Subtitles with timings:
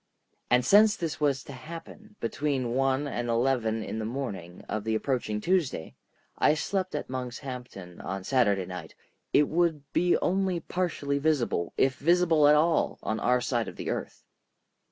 [0.49, 4.95] And since this was to happen between one and eleven in the morning of the
[4.95, 12.47] approaching Tuesday—I slept at Monkshampton on Saturday night,—it would be only partially visible, if visible
[12.47, 14.23] at all, on our side of the earth.